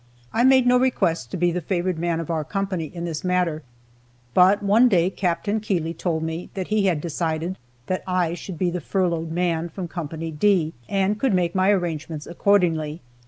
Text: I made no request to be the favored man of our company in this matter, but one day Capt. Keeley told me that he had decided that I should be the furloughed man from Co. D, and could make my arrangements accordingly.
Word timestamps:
I 0.33 0.43
made 0.43 0.65
no 0.65 0.79
request 0.79 1.29
to 1.29 1.37
be 1.37 1.51
the 1.51 1.61
favored 1.61 1.99
man 1.99 2.19
of 2.19 2.31
our 2.31 2.43
company 2.43 2.85
in 2.85 3.05
this 3.05 3.23
matter, 3.23 3.61
but 4.33 4.63
one 4.63 4.89
day 4.89 5.11
Capt. 5.11 5.47
Keeley 5.61 5.93
told 5.93 6.23
me 6.23 6.49
that 6.55 6.69
he 6.69 6.87
had 6.87 7.01
decided 7.01 7.59
that 7.85 8.01
I 8.07 8.33
should 8.33 8.57
be 8.57 8.71
the 8.71 8.81
furloughed 8.81 9.31
man 9.31 9.69
from 9.69 9.87
Co. 9.87 10.07
D, 10.07 10.73
and 10.89 11.19
could 11.19 11.35
make 11.35 11.53
my 11.53 11.69
arrangements 11.69 12.25
accordingly. 12.25 13.01